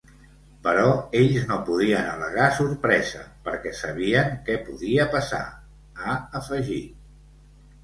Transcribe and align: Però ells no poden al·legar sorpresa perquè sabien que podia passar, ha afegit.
Però 0.67 0.85
ells 1.19 1.43
no 1.51 1.57
poden 1.67 2.07
al·legar 2.13 2.47
sorpresa 2.61 3.21
perquè 3.49 3.75
sabien 3.81 4.33
que 4.49 4.57
podia 4.71 5.07
passar, 5.15 5.45
ha 6.09 6.19
afegit. 6.43 7.01